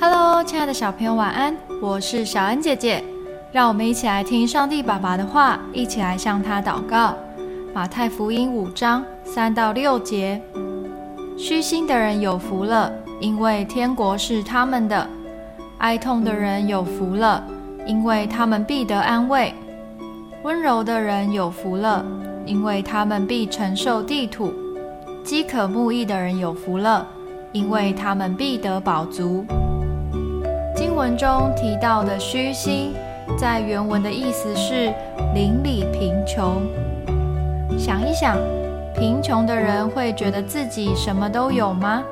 [0.00, 1.56] Hello，亲爱的小朋友，晚安！
[1.82, 3.02] 我是小恩姐姐，
[3.50, 7.16] 让我们一起来听上帝爸爸的话，一起来向他祷告。
[7.74, 10.40] 马太福音五章三到六节：
[11.36, 15.04] 虚心的人有福了，因为天国是他们的；
[15.78, 17.42] 哀痛的人有福了，
[17.84, 19.52] 因为他们必得安慰；
[20.44, 22.06] 温柔的人有福了，
[22.46, 24.52] 因为他们必承受地土；
[25.24, 27.04] 饥渴慕义的人有福了，
[27.50, 29.44] 因为他们必得饱足。
[30.98, 32.92] 文中提到的虚心，
[33.38, 34.92] 在原文的意思是
[35.32, 36.60] 邻里贫穷。
[37.78, 38.36] 想一想，
[38.96, 42.02] 贫穷的人会觉得自己什么都有吗？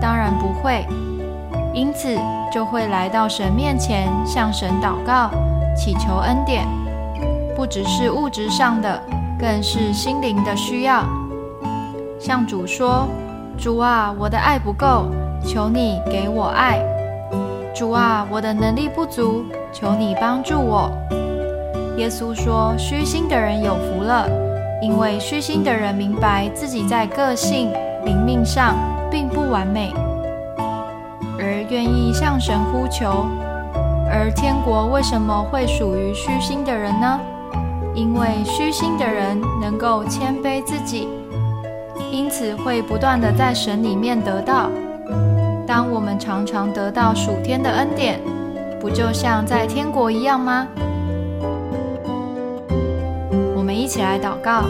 [0.00, 0.84] 当然不会。
[1.72, 2.18] 因此，
[2.52, 5.30] 就会来到神面前，向神祷告，
[5.76, 6.66] 祈求恩典。
[7.54, 9.00] 不只是物质上的，
[9.38, 11.04] 更是心灵的需要。
[12.18, 13.06] 向主说
[13.56, 15.06] ：“主啊，我的爱不够，
[15.44, 16.80] 求你给我爱。”
[17.76, 20.90] 主啊，我的能力不足，求你帮助我。
[21.98, 24.26] 耶稣说：“虚心的人有福了，
[24.80, 27.70] 因为虚心的人明白自己在个性、
[28.06, 28.74] 灵命上
[29.10, 29.92] 并不完美，
[31.38, 33.26] 而愿意向神呼求。
[34.10, 37.20] 而天国为什么会属于虚心的人呢？
[37.94, 41.06] 因为虚心的人能够谦卑自己，
[42.10, 44.70] 因此会不断的在神里面得到。”
[45.66, 48.20] 当我们常常得到属天的恩典，
[48.80, 50.66] 不就像在天国一样吗？
[53.56, 54.62] 我们一起来祷告，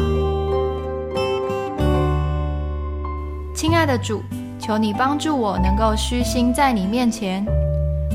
[3.55, 4.23] 亲爱的主，
[4.59, 7.45] 求你帮助我能够虚心在你面前，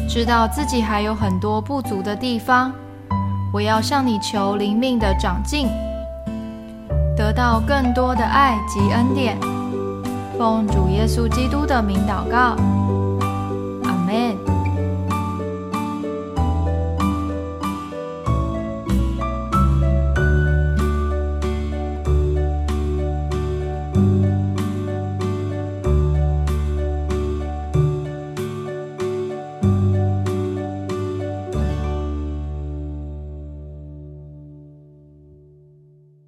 [0.09, 2.73] 知道自己还有很多不足的地方。
[3.53, 5.67] 我要向你求灵命的长进，
[7.15, 9.37] 得到更多的爱及恩典。
[10.37, 12.55] 奉主耶稣基督的名祷告，